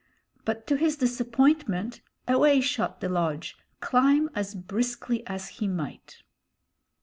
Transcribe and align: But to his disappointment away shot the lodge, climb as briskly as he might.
But 0.45 0.65
to 0.65 0.77
his 0.77 0.97
disappointment 0.97 2.01
away 2.27 2.59
shot 2.59 3.01
the 3.01 3.07
lodge, 3.09 3.55
climb 3.81 4.31
as 4.33 4.55
briskly 4.55 5.21
as 5.27 5.47
he 5.59 5.67
might. 5.67 6.23